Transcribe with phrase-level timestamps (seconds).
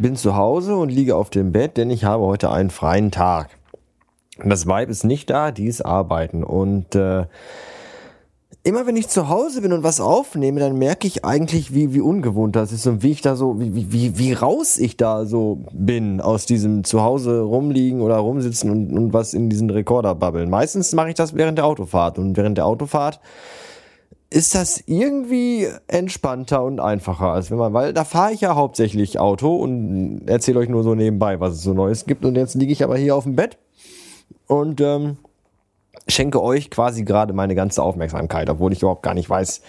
[0.00, 3.50] bin zu Hause und liege auf dem Bett, denn ich habe heute einen freien Tag.
[4.44, 6.44] Das Weib ist nicht da, die ist arbeiten.
[6.44, 7.26] Und äh,
[8.62, 12.00] immer wenn ich zu Hause bin und was aufnehme, dann merke ich eigentlich, wie, wie
[12.00, 15.64] ungewohnt das ist und wie ich da so, wie, wie, wie raus ich da so
[15.72, 20.50] bin aus diesem Zuhause rumliegen oder rumsitzen und, und was in diesen Rekorder babbeln.
[20.50, 23.20] Meistens mache ich das während der Autofahrt und während der Autofahrt
[24.30, 29.18] ist das irgendwie entspannter und einfacher, als wenn man, weil da fahre ich ja hauptsächlich
[29.18, 32.24] Auto und erzähle euch nur so nebenbei, was es so Neues gibt.
[32.24, 33.56] Und jetzt liege ich aber hier auf dem Bett
[34.46, 35.16] und ähm,
[36.08, 39.62] schenke euch quasi gerade meine ganze Aufmerksamkeit, obwohl ich überhaupt gar nicht weiß,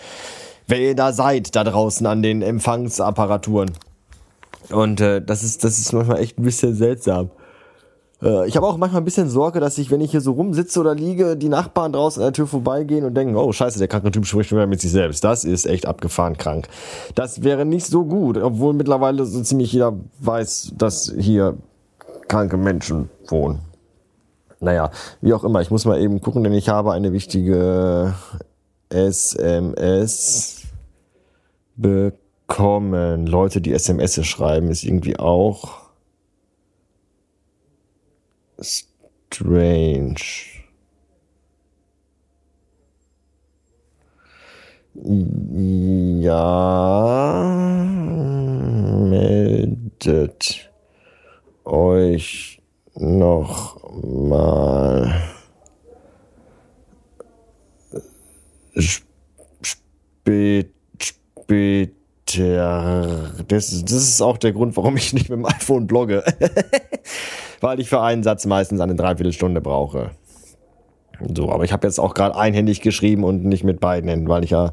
[0.68, 3.72] wer ihr da seid, da draußen an den Empfangsapparaturen.
[4.72, 7.32] Und äh, das ist, das ist manchmal echt ein bisschen seltsam.
[8.22, 10.80] Äh, ich habe auch manchmal ein bisschen Sorge, dass ich, wenn ich hier so rumsitze
[10.80, 14.12] oder liege, die Nachbarn draußen an der Tür vorbeigehen und denken, oh scheiße, der kranke
[14.12, 15.24] Typ spricht wieder mit sich selbst.
[15.24, 16.68] Das ist echt abgefahren krank.
[17.16, 21.58] Das wäre nicht so gut, obwohl mittlerweile so ziemlich jeder weiß, dass hier
[22.28, 23.60] kranke Menschen wohnen.
[24.62, 28.14] Naja, wie auch immer, ich muss mal eben gucken, denn ich habe eine wichtige
[28.90, 30.64] SMS
[31.78, 33.26] bekommen.
[33.26, 35.89] Leute, die SMS schreiben, ist irgendwie auch
[38.62, 40.16] strange.
[46.22, 47.44] Ja,
[49.10, 50.72] meldet
[51.64, 52.62] euch
[52.96, 55.14] noch mal
[59.60, 61.96] spät, später.
[63.48, 66.24] Das, das ist auch der Grund, warum ich nicht mit dem iPhone blogge.
[67.62, 70.12] Weil ich für einen Satz meistens eine Dreiviertelstunde brauche.
[71.36, 74.44] So, aber ich habe jetzt auch gerade einhändig geschrieben und nicht mit beiden Händen, weil
[74.44, 74.72] ich ja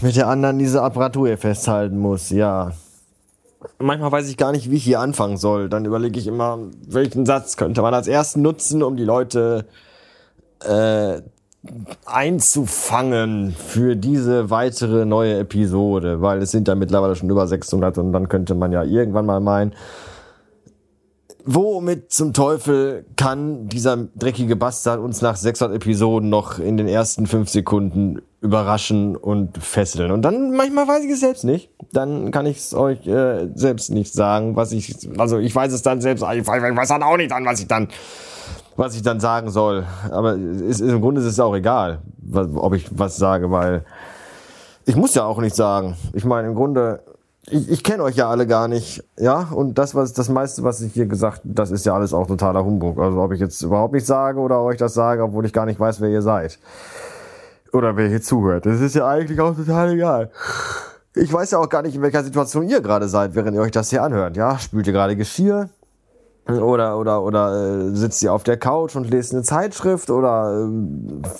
[0.00, 2.72] mit der anderen diese Apparatur hier festhalten muss, ja
[3.78, 5.68] manchmal weiß ich gar nicht, wie ich hier anfangen soll.
[5.68, 9.66] Dann überlege ich immer, welchen Satz könnte man als ersten nutzen, um die Leute
[10.64, 11.20] äh,
[12.04, 18.12] einzufangen für diese weitere neue Episode, weil es sind ja mittlerweile schon über 600 und
[18.12, 19.72] dann könnte man ja irgendwann mal meinen,
[21.46, 27.26] womit zum Teufel kann dieser dreckige Bastard uns nach 600 Episoden noch in den ersten
[27.26, 30.10] fünf Sekunden überraschen und fesseln?
[30.10, 31.70] Und dann manchmal weiß ich es selbst nicht.
[31.92, 35.82] Dann kann ich es euch äh, selbst nicht sagen, was ich, also ich weiß es
[35.82, 37.88] dann selbst, ich weiß dann auch nicht dann, was ich dann,
[38.76, 39.86] was ich dann sagen soll.
[40.10, 42.00] Aber ist, ist, im Grunde ist es auch egal,
[42.32, 43.84] ob ich was sage, weil
[44.84, 45.96] ich muss ja auch nicht sagen.
[46.12, 47.00] Ich meine, im Grunde
[47.48, 50.80] ich, ich kenne euch ja alle gar nicht, ja, und das, was das meiste, was
[50.80, 52.98] ich hier gesagt, das ist ja alles auch totaler Humbug.
[52.98, 55.78] Also ob ich jetzt überhaupt nicht sage oder euch das sage, obwohl ich gar nicht
[55.78, 56.58] weiß, wer ihr seid.
[57.72, 58.66] Oder wer hier zuhört.
[58.66, 60.30] Das ist ja eigentlich auch total egal.
[61.14, 63.70] Ich weiß ja auch gar nicht, in welcher Situation ihr gerade seid, während ihr euch
[63.70, 64.36] das hier anhört.
[64.36, 65.68] Ja, spült ihr gerade Geschirr?
[66.48, 70.68] Oder, oder, oder äh, sitzt ihr auf der Couch und lest eine Zeitschrift oder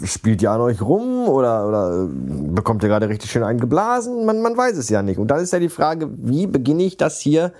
[0.03, 2.09] äh, spielt ihr an euch rum oder, oder äh,
[2.53, 4.27] bekommt ihr gerade richtig schön eingeblasen?
[4.27, 5.19] Man, man weiß es ja nicht.
[5.19, 7.53] Und dann ist ja die Frage, wie beginne ich das hier?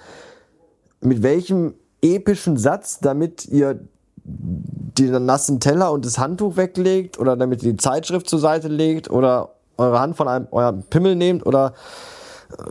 [1.01, 3.79] Mit welchem epischen Satz, damit ihr
[4.25, 9.09] den nassen Teller und das Handtuch weglegt oder damit ihr die Zeitschrift zur Seite legt
[9.09, 11.75] oder eure Hand von einem eurem Pimmel nehmt oder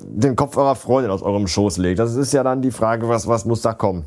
[0.02, 2.00] den Kopf eurer Freundin aus eurem Schoß legt.
[2.00, 4.06] Das ist ja dann die Frage, was, was muss da kommen?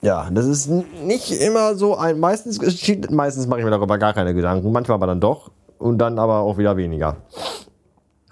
[0.00, 2.20] Ja, das ist nicht immer so ein.
[2.20, 2.60] Meistens,
[3.10, 6.40] meistens mache ich mir darüber gar keine Gedanken, manchmal aber dann doch und dann aber
[6.40, 7.16] auch wieder weniger.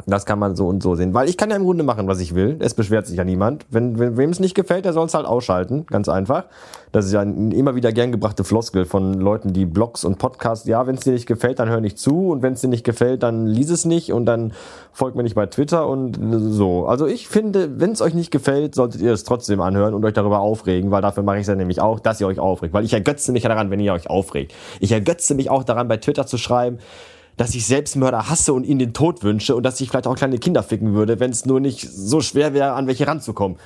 [0.09, 1.15] Das kann man so und so sehen.
[1.15, 2.57] Weil ich kann ja im Grunde machen, was ich will.
[2.61, 3.67] Es beschwert sich ja niemand.
[3.71, 5.85] Wenn, wenn wem es nicht gefällt, der soll es halt ausschalten.
[5.87, 6.45] Ganz einfach.
[6.93, 10.67] Das ist ja eine immer wieder gern gebrachte Floskel von Leuten, die Blogs und Podcasts,
[10.67, 12.29] ja, wenn es dir nicht gefällt, dann hör nicht zu.
[12.29, 14.13] Und wenn es dir nicht gefällt, dann lies es nicht.
[14.13, 14.53] Und dann
[14.93, 16.17] folgt mir nicht bei Twitter und
[16.53, 16.87] so.
[16.87, 20.15] Also ich finde, wenn es euch nicht gefällt, solltet ihr es trotzdem anhören und euch
[20.15, 20.93] darüber aufregen.
[20.93, 22.73] Weil dafür mache ich es ja nämlich auch, dass ihr euch aufregt.
[22.73, 24.55] Weil ich ergötze mich ja daran, wenn ihr euch aufregt.
[24.79, 26.79] Ich ergötze mich auch daran, bei Twitter zu schreiben,
[27.37, 30.39] dass ich Selbstmörder hasse und ihnen den Tod wünsche und dass ich vielleicht auch kleine
[30.39, 33.59] Kinder ficken würde, wenn es nur nicht so schwer wäre, an welche ranzukommen.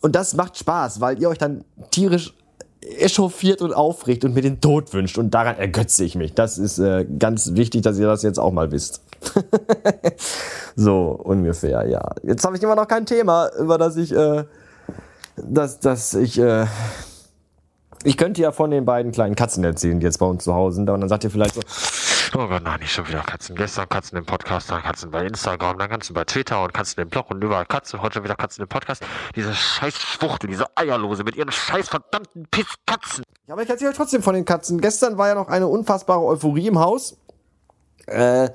[0.00, 2.34] Und das macht Spaß, weil ihr euch dann tierisch
[2.82, 5.16] echauffiert und aufregt und mir den Tod wünscht.
[5.16, 6.34] Und daran ergötze ich mich.
[6.34, 9.02] Das ist äh, ganz wichtig, dass ihr das jetzt auch mal wisst.
[10.76, 12.02] so ungefähr, ja.
[12.22, 14.44] Jetzt habe ich immer noch kein Thema, über das ich, äh,
[15.36, 16.66] dass, dass ich, äh,
[18.02, 20.76] ich könnte ja von den beiden kleinen Katzen erzählen, die jetzt bei uns zu Hause
[20.76, 20.90] sind.
[20.90, 21.60] Und dann sagt ihr vielleicht so,
[22.34, 23.54] Oh Gott, nein, nicht schon wieder Katzen.
[23.56, 27.10] Gestern Katzen im Podcast, dann Katzen bei Instagram, dann Katzen bei Twitter und Katzen im
[27.10, 28.00] Blog und überall Katzen.
[28.00, 29.04] Heute wieder Katzen im Podcast.
[29.36, 33.24] Diese scheiß Schwuchtel, diese Eierlose mit ihren scheiß verdammten Pisskatzen.
[33.46, 34.80] Ja, aber ich erzähle euch trotzdem von den Katzen.
[34.80, 37.18] Gestern war ja noch eine unfassbare Euphorie im Haus.
[38.06, 38.48] Äh,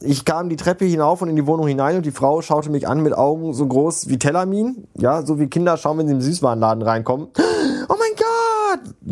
[0.00, 2.88] Ich kam die Treppe hinauf und in die Wohnung hinein und die Frau schaute mich
[2.88, 4.88] an mit Augen so groß wie Tellamin.
[4.94, 7.28] Ja, so wie Kinder schauen, wenn sie im Süßwarenladen reinkommen.
[7.86, 8.23] Oh mein Gott!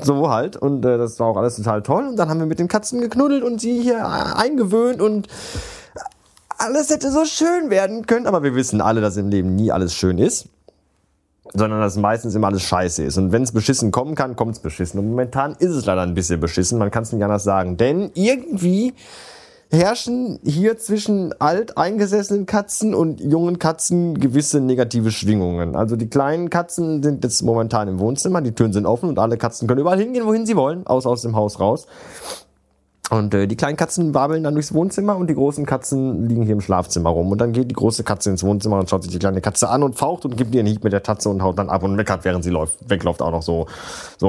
[0.05, 0.57] So halt.
[0.57, 2.07] Und äh, das war auch alles total toll.
[2.09, 5.29] Und dann haben wir mit den Katzen geknuddelt und sie hier eingewöhnt und
[6.59, 8.27] alles hätte so schön werden können.
[8.27, 10.49] Aber wir wissen alle, dass im Leben nie alles schön ist
[11.55, 13.19] sondern dass meistens immer alles scheiße ist.
[13.19, 14.99] Und wenn es beschissen kommen kann, kommt es beschissen.
[15.01, 17.77] Und momentan ist es leider ein bisschen beschissen, man kann es nicht anders sagen.
[17.77, 18.95] Denn irgendwie
[19.73, 25.75] herrschen hier zwischen alt eingesessenen Katzen und jungen Katzen gewisse negative Schwingungen.
[25.77, 29.39] Also die kleinen Katzen sind jetzt momentan im Wohnzimmer, die Türen sind offen und alle
[29.39, 31.87] Katzen können überall hingehen, wohin sie wollen, aus aus dem Haus raus.
[33.11, 36.55] Und äh, die kleinen Katzen wabbeln dann durchs Wohnzimmer und die großen Katzen liegen hier
[36.55, 37.31] im Schlafzimmer rum.
[37.31, 39.83] Und dann geht die große Katze ins Wohnzimmer und schaut sich die kleine Katze an
[39.83, 41.95] und faucht und gibt ihr einen Hieb mit der Tatze und haut dann ab und
[41.95, 42.79] meckert, während sie läuft.
[42.89, 43.67] Wegläuft auch noch so.
[44.19, 44.29] So.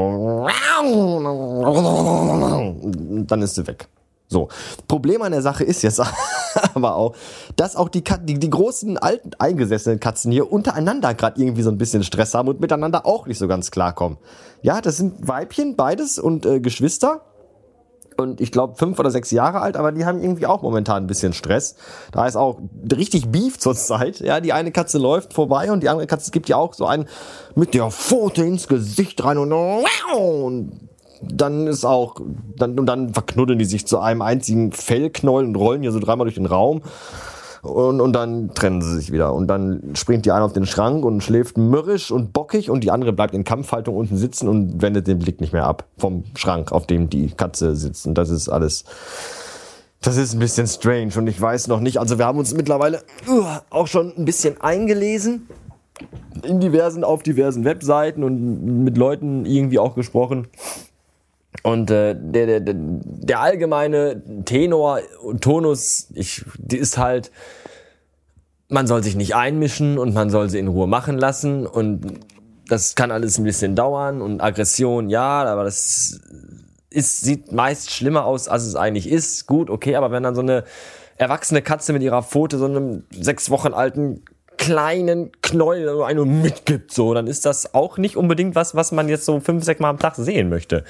[3.12, 3.88] Und dann ist sie weg.
[4.34, 4.50] So.
[4.90, 6.02] Problem an der Sache ist jetzt
[6.74, 7.16] aber auch,
[7.56, 11.78] dass auch die, die, die großen alten eingesessenen Katzen hier untereinander gerade irgendwie so ein
[11.78, 14.18] bisschen Stress haben und miteinander auch nicht so ganz klarkommen.
[14.62, 17.22] Ja, das sind Weibchen, beides und äh, Geschwister
[18.18, 21.08] und ich glaube fünf oder sechs Jahre alt, aber die haben irgendwie auch momentan ein
[21.08, 21.76] bisschen Stress.
[22.12, 22.60] Da ist auch
[22.92, 24.20] richtig Beef zur Zeit.
[24.20, 27.08] Ja, die eine Katze läuft vorbei und die andere Katze gibt ja auch so einen
[27.56, 30.90] mit der Pfote ins Gesicht rein und, und
[31.32, 32.16] dann ist auch,
[32.58, 36.26] dann, und dann verknuddeln die sich zu einem einzigen Fellknäuel und rollen hier so dreimal
[36.26, 36.82] durch den Raum.
[37.64, 39.34] Und, und dann trennen sie sich wieder.
[39.34, 42.92] Und dann springt die eine auf den Schrank und schläft mürrisch und bockig und die
[42.92, 46.74] andere bleibt in Kampfhaltung unten sitzen und wendet den Blick nicht mehr ab vom Schrank,
[46.74, 48.06] auf dem die Katze sitzt.
[48.06, 48.84] Und das ist alles.
[50.02, 51.98] Das ist ein bisschen strange und ich weiß noch nicht.
[51.98, 55.48] Also wir haben uns mittlerweile uh, auch schon ein bisschen eingelesen
[56.44, 60.48] in diversen, auf diversen Webseiten und mit Leuten irgendwie auch gesprochen.
[61.62, 65.00] Und äh, der, der, der allgemeine Tenor
[65.40, 67.32] Tonus, ich, die ist halt,
[68.70, 72.20] man soll sich nicht einmischen und man soll sie in Ruhe machen lassen und
[72.68, 76.20] das kann alles ein bisschen dauern und Aggression, ja, aber das
[76.90, 79.48] ist, sieht meist schlimmer aus, als es eigentlich ist.
[79.48, 80.64] Gut, okay, aber wenn dann so eine
[81.18, 84.24] erwachsene Katze mit ihrer Pfote so einem sechs Wochen alten
[84.58, 89.26] kleinen Knäuel eine mitgibt, so, dann ist das auch nicht unbedingt was, was man jetzt
[89.26, 90.84] so fünf, sechs Mal am Tag sehen möchte.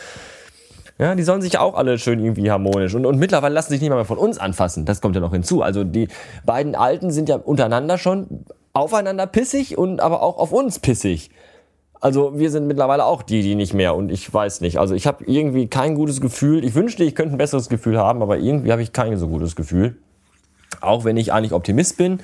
[0.99, 2.93] Ja, die sollen sich auch alle schön irgendwie harmonisch.
[2.93, 4.85] Und, und mittlerweile lassen sich nicht mal von uns anfassen.
[4.85, 5.61] Das kommt ja noch hinzu.
[5.61, 6.07] Also die
[6.45, 11.31] beiden Alten sind ja untereinander schon aufeinander pissig und aber auch auf uns pissig.
[11.99, 13.95] Also wir sind mittlerweile auch die, die nicht mehr.
[13.95, 14.77] Und ich weiß nicht.
[14.77, 16.63] Also ich habe irgendwie kein gutes Gefühl.
[16.63, 19.55] Ich wünschte, ich könnte ein besseres Gefühl haben, aber irgendwie habe ich kein so gutes
[19.55, 19.97] Gefühl.
[20.81, 22.19] Auch wenn ich eigentlich Optimist bin,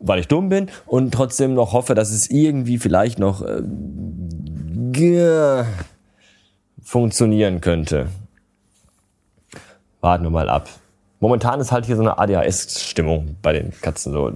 [0.00, 3.62] weil ich dumm bin und trotzdem noch hoffe, dass es irgendwie vielleicht noch äh,
[6.82, 8.08] funktionieren könnte.
[10.00, 10.68] Warten wir mal ab.
[11.20, 14.32] Momentan ist halt hier so eine ADHS-Stimmung bei den Katzen so.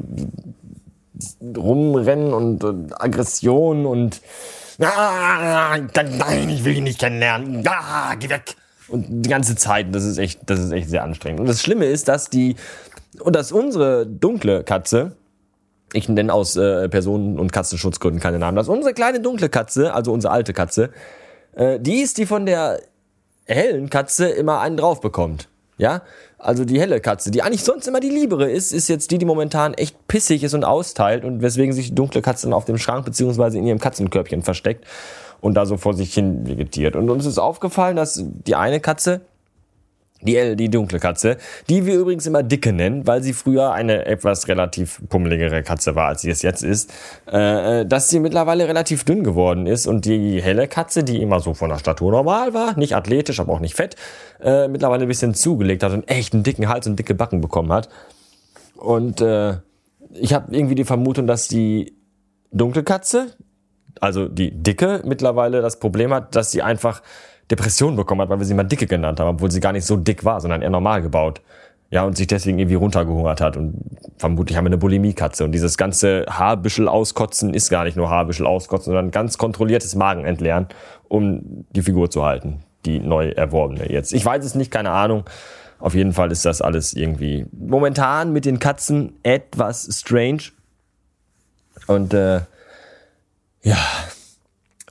[1.57, 2.63] Rumrennen und,
[3.01, 4.21] Aggression und
[4.81, 7.67] ah, nein, ich will ihn nicht kennenlernen.
[7.67, 8.55] Ah, geh weg.
[8.89, 11.41] Und die ganze Zeit, das ist echt, das ist echt sehr anstrengend.
[11.41, 12.57] Und das Schlimme ist, dass die,
[13.21, 15.17] und dass unsere dunkle Katze,
[15.93, 20.13] ich nenne aus äh, Personen- und Katzenschutzgründen keine Namen, dass unsere kleine dunkle Katze, also
[20.13, 20.91] unsere alte Katze,
[21.57, 22.81] äh, die ist, die von der
[23.47, 25.49] hellen Katze immer einen drauf bekommt.
[25.79, 26.03] Ja,
[26.39, 29.27] also die helle Katze, die eigentlich sonst immer die liebere ist, ist jetzt die, die
[29.27, 32.79] momentan echt pissig ist und austeilt und weswegen sich die dunkle Katze dann auf dem
[32.79, 34.87] Schrank beziehungsweise in ihrem Katzenkörbchen versteckt
[35.43, 36.97] und da so vor sich hin vegetiert.
[36.97, 39.21] Und uns ist aufgefallen, dass die eine Katze
[40.27, 44.49] die, die dunkle Katze, die wir übrigens immer Dicke nennen, weil sie früher eine etwas
[44.49, 46.93] relativ pummeligere Katze war, als sie es jetzt ist,
[47.27, 51.55] äh, dass sie mittlerweile relativ dünn geworden ist und die helle Katze, die immer so
[51.55, 53.97] von der Statur normal war, nicht athletisch, aber auch nicht fett,
[54.43, 57.73] äh, mittlerweile ein bisschen zugelegt hat und echt einen dicken Hals und dicke Backen bekommen
[57.73, 57.89] hat.
[58.77, 59.55] Und äh,
[60.13, 61.97] ich habe irgendwie die Vermutung, dass die
[62.53, 63.29] dunkle Katze,
[64.01, 67.03] also die dicke, mittlerweile das Problem hat, dass sie einfach
[67.51, 69.97] Depressionen bekommen hat, weil wir sie mal dicke genannt haben, obwohl sie gar nicht so
[69.97, 71.41] dick war, sondern eher normal gebaut.
[71.89, 73.57] Ja, und sich deswegen irgendwie runtergehungert hat.
[73.57, 73.75] Und
[74.19, 75.45] vermutlich haben wir eine Bulimie-Katze.
[75.45, 80.25] Und dieses ganze Haarbüschel auskotzen ist gar nicht nur Haarbüschel auskotzen, sondern ganz kontrolliertes Magen
[80.25, 80.67] entleeren,
[81.07, 82.65] um die Figur zu halten.
[82.87, 84.13] Die neu erworbene jetzt.
[84.13, 85.25] Ich weiß es nicht, keine Ahnung.
[85.79, 90.43] Auf jeden Fall ist das alles irgendwie momentan mit den Katzen etwas strange.
[91.87, 92.41] Und äh,
[93.63, 93.79] ja,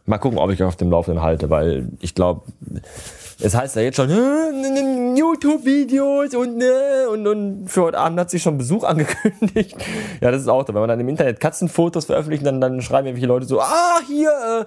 [0.08, 2.44] Mal gucken, ob ich auf dem Laufenden halte, weil ich glaube,
[3.40, 4.10] es heißt ja jetzt schon,
[5.16, 9.76] YouTube-Videos und, ne, und, und für heute Abend hat sich schon Besuch angekündigt.
[10.22, 10.74] Ja, das ist auch da.
[10.74, 14.66] Wenn man dann im Internet Katzenfotos veröffentlicht, dann, dann schreiben irgendwelche Leute so, ah, hier,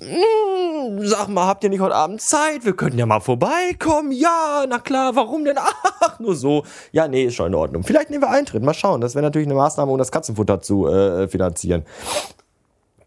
[0.00, 2.64] äh, mh, hm, sag mal, habt ihr nicht heute Abend Zeit?
[2.64, 4.10] Wir könnten ja mal vorbeikommen.
[4.10, 5.58] Ja, na klar, warum denn?
[6.00, 6.64] Ach, nur so.
[6.92, 7.82] Ja, nee, ist schon in Ordnung.
[7.84, 8.62] Vielleicht nehmen wir Eintritt.
[8.62, 9.00] Mal schauen.
[9.00, 11.84] Das wäre natürlich eine Maßnahme, um das Katzenfutter zu äh, finanzieren.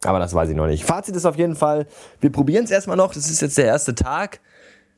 [0.05, 0.85] Aber das weiß ich noch nicht.
[0.85, 1.88] Fazit ist auf jeden Fall,
[2.19, 3.13] wir probieren es erstmal noch.
[3.13, 4.39] Das ist jetzt der erste Tag.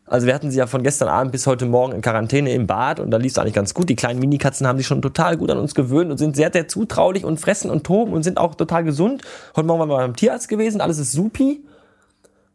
[0.05, 3.01] Also wir hatten sie ja von gestern Abend bis heute Morgen in Quarantäne im Bad
[3.01, 3.89] und da lief es eigentlich ganz gut.
[3.89, 6.69] Die kleinen Minikatzen haben sich schon total gut an uns gewöhnt und sind sehr, sehr
[6.69, 9.21] zutraulich und fressen und toben und sind auch total gesund.
[9.55, 11.65] Heute Morgen waren wir beim Tierarzt gewesen, alles ist supi.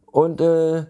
[0.07, 0.85] Und äh,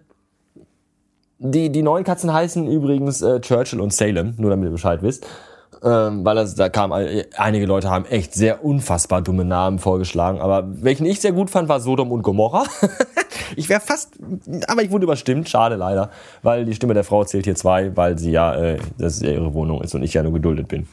[1.37, 5.27] die, die neuen Katzen heißen übrigens äh, Churchill und Salem, nur damit ihr Bescheid wisst
[5.83, 10.63] ähm, weil das, da kam einige Leute haben echt sehr unfassbar dumme Namen vorgeschlagen, aber
[10.81, 12.63] welchen ich sehr gut fand war Sodom und Gomorra.
[13.55, 14.13] ich wäre fast,
[14.67, 16.09] aber ich wurde überstimmt, schade leider,
[16.41, 19.53] weil die Stimme der Frau zählt hier zwei, weil sie ja, äh, das ja ihre
[19.53, 20.87] Wohnung ist und ich ja nur geduldet bin.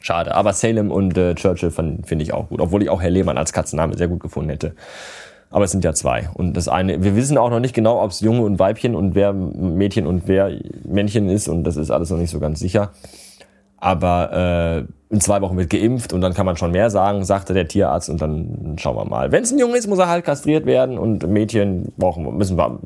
[0.00, 3.38] Schade, aber Salem und äh, Churchill finde ich auch gut, obwohl ich auch Herr Lehmann
[3.38, 4.74] als Katzenname sehr gut gefunden hätte.
[5.50, 6.28] Aber es sind ja zwei.
[6.34, 9.14] Und das eine, wir wissen auch noch nicht genau, ob es Junge und Weibchen und
[9.14, 10.50] wer Mädchen und wer
[10.84, 12.90] Männchen ist und das ist alles noch nicht so ganz sicher.
[13.78, 17.54] Aber äh, in zwei Wochen wird geimpft und dann kann man schon mehr sagen, sagte
[17.54, 19.30] der Tierarzt und dann schauen wir mal.
[19.30, 22.80] Wenn es ein Junge ist, muss er halt kastriert werden und Mädchen brauchen müssen wir.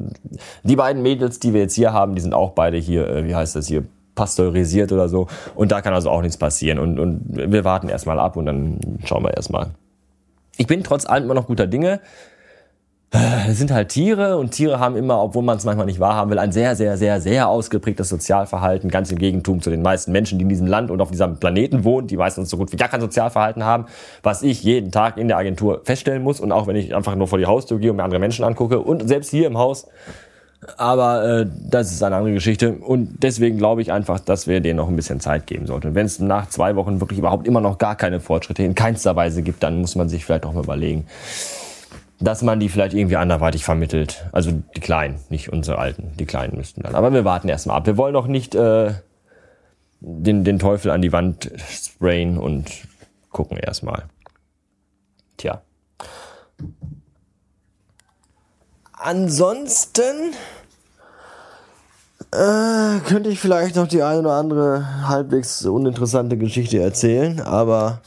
[0.62, 3.35] Die beiden Mädels, die wir jetzt hier haben, die sind auch beide hier, äh, wie
[3.35, 5.28] heißt das hier, pasteurisiert oder so.
[5.54, 6.78] Und da kann also auch nichts passieren.
[6.78, 9.71] Und, und wir warten erstmal ab und dann schauen wir erstmal.
[10.57, 12.00] Ich bin trotz allem immer noch guter Dinge
[13.10, 16.38] es sind halt Tiere und Tiere haben immer, obwohl man es manchmal nicht wahrhaben will,
[16.38, 20.42] ein sehr, sehr, sehr, sehr ausgeprägtes Sozialverhalten, ganz im Gegentum zu den meisten Menschen, die
[20.42, 23.00] in diesem Land und auf diesem Planeten wohnen, die meistens so gut wie gar kein
[23.00, 23.86] Sozialverhalten haben,
[24.22, 27.28] was ich jeden Tag in der Agentur feststellen muss und auch wenn ich einfach nur
[27.28, 29.86] vor die Haustür gehe und mir andere Menschen angucke und selbst hier im Haus.
[30.76, 34.76] Aber äh, das ist eine andere Geschichte und deswegen glaube ich einfach, dass wir denen
[34.76, 35.94] noch ein bisschen Zeit geben sollten.
[35.94, 39.42] Wenn es nach zwei Wochen wirklich überhaupt immer noch gar keine Fortschritte in keinster Weise
[39.42, 41.06] gibt, dann muss man sich vielleicht auch mal überlegen,
[42.20, 44.26] dass man die vielleicht irgendwie anderweitig vermittelt.
[44.32, 46.12] Also die Kleinen, nicht unsere Alten.
[46.18, 46.94] Die Kleinen müssten dann.
[46.94, 47.87] Aber wir warten erstmal ab.
[47.87, 48.94] Wir wollen noch nicht äh,
[50.00, 52.70] den, den Teufel an die Wand sprayen und
[53.30, 54.04] gucken erstmal.
[55.37, 55.62] Tja.
[58.92, 60.32] Ansonsten
[62.32, 68.02] äh, könnte ich vielleicht noch die eine oder andere halbwegs uninteressante Geschichte erzählen, aber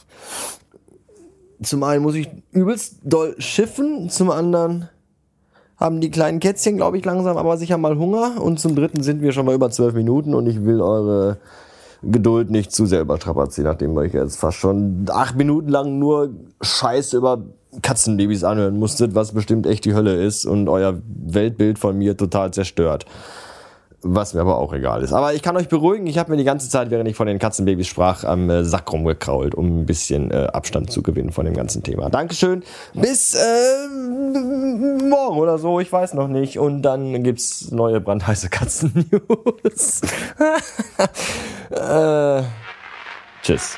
[1.62, 4.88] zum einen muss ich übelst doll schiffen, zum anderen
[5.76, 9.20] haben die kleinen Kätzchen, glaube ich, langsam aber sicher mal Hunger und zum dritten sind
[9.20, 11.38] wir schon mal über zwölf Minuten und ich will eure
[12.02, 17.16] Geduld nicht zu sehr überstrapazieren, nachdem ich jetzt fast schon acht Minuten lang nur Scheiße
[17.16, 17.42] über
[17.80, 22.52] Katzenbabys anhören musstet, was bestimmt echt die Hölle ist und euer Weltbild von mir total
[22.52, 23.06] zerstört.
[24.04, 25.12] Was mir aber auch egal ist.
[25.12, 27.38] Aber ich kann euch beruhigen, ich habe mir die ganze Zeit, während ich von den
[27.38, 31.54] Katzenbabys sprach, am äh, Sack rumgekrault, um ein bisschen äh, Abstand zu gewinnen von dem
[31.54, 32.10] ganzen Thema.
[32.10, 32.64] Dankeschön.
[32.94, 33.88] Bis äh,
[35.08, 36.58] morgen oder so, ich weiß noch nicht.
[36.58, 40.00] Und dann gibt's neue brandheiße Katzen-News.
[41.70, 42.42] äh,
[43.42, 43.76] tschüss.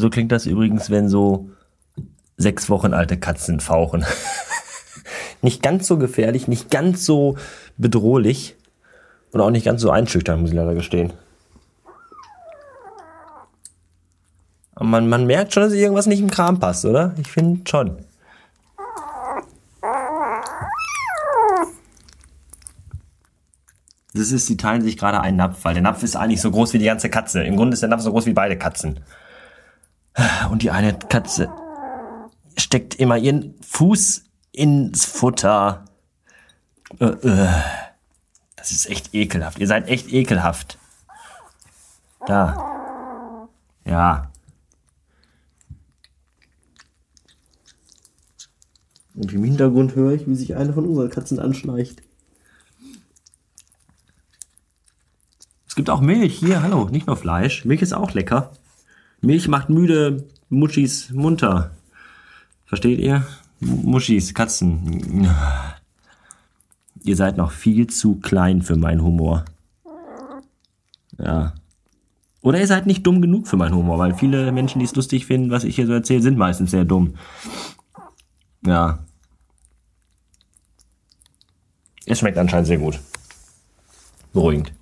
[0.00, 1.50] So klingt das übrigens, wenn so
[2.38, 4.06] sechs Wochen alte Katzen fauchen.
[5.42, 7.36] nicht ganz so gefährlich, nicht ganz so
[7.76, 8.56] bedrohlich
[9.32, 11.12] und auch nicht ganz so einschüchternd, muss ich leider gestehen.
[14.74, 17.14] Aber man, man merkt schon, dass irgendwas nicht im Kram passt, oder?
[17.18, 17.98] Ich finde schon.
[24.14, 26.72] Das ist, sie teilen sich gerade einen Napf, weil der Napf ist eigentlich so groß
[26.72, 27.42] wie die ganze Katze.
[27.42, 29.00] Im Grunde ist der Napf so groß wie beide Katzen.
[30.50, 31.50] Und die eine Katze
[32.56, 35.84] steckt immer ihren Fuß ins Futter.
[36.98, 37.48] Äh, äh.
[38.56, 39.58] Das ist echt ekelhaft.
[39.58, 40.78] Ihr seid echt ekelhaft.
[42.26, 43.48] Da.
[43.86, 44.30] Ja.
[49.14, 52.02] Und im Hintergrund höre ich, wie sich eine von unseren Katzen anschleicht.
[55.66, 56.38] Es gibt auch Milch.
[56.38, 57.64] Hier, hallo, nicht nur Fleisch.
[57.64, 58.52] Milch ist auch lecker.
[59.20, 61.70] Milch macht müde Muschis munter.
[62.66, 63.26] Versteht ihr?
[63.60, 65.28] Muschis, Katzen.
[67.02, 69.44] Ihr seid noch viel zu klein für meinen Humor.
[71.18, 71.54] Ja.
[72.42, 75.26] Oder ihr seid nicht dumm genug für meinen Humor, weil viele Menschen, die es lustig
[75.26, 77.14] finden, was ich hier so erzähle, sind meistens sehr dumm.
[78.64, 79.00] Ja.
[82.06, 82.98] Es schmeckt anscheinend sehr gut.
[84.32, 84.72] Beruhigend.